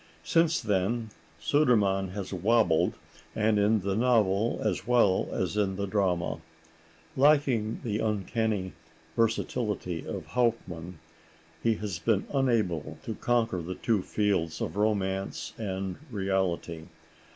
[0.23, 2.95] Since then Sudermann has wobbled,
[3.35, 6.39] and in the novel as well as in the drama.
[7.15, 8.73] Lacking the uncanny
[9.15, 10.97] versatility of Hauptmann,
[11.61, 16.85] he has been unable to conquer the two fields of romance and reality.